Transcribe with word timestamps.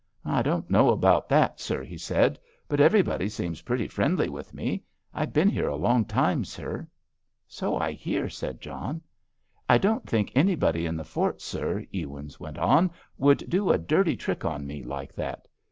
"I 0.25 0.41
don't 0.41 0.67
know 0.67 0.89
about 0.89 1.29
that, 1.29 1.59
sir," 1.59 1.83
he 1.83 1.95
said; 1.99 2.39
"but 2.67 2.79
everybody 2.79 3.29
seems 3.29 3.61
pretty 3.61 3.87
friendly 3.87 4.29
with 4.29 4.51
me. 4.51 4.83
I 5.13 5.19
have 5.19 5.31
been 5.31 5.47
here 5.47 5.67
a 5.67 5.75
long 5.75 6.05
time, 6.05 6.43
sir." 6.43 6.87
"So 7.47 7.77
I 7.77 7.91
hear," 7.91 8.27
said 8.27 8.61
John. 8.61 9.03
"I 9.69 9.77
don't 9.77 10.09
think 10.09 10.31
anybody 10.33 10.87
in 10.87 10.97
the 10.97 11.03
fort, 11.03 11.39
sir," 11.39 11.85
Ewins 11.93 12.39
went 12.39 12.57
on, 12.57 12.89
"would 13.19 13.47
do 13.47 13.69
a 13.69 13.77
dirty 13.77 14.15
trick 14.17 14.43
on 14.43 14.65
me 14.65 14.81
like 14.81 15.13
that. 15.13 15.47